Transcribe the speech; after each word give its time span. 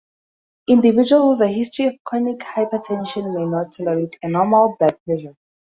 Individuals 0.67 1.37
with 1.37 1.47
a 1.47 1.51
history 1.51 1.85
of 1.85 2.03
chronic 2.03 2.39
hypertension 2.39 3.35
may 3.35 3.45
not 3.45 3.71
tolerate 3.71 4.17
a 4.23 4.29
"normal" 4.29 4.75
blood 4.79 4.97
pressure. 5.05 5.35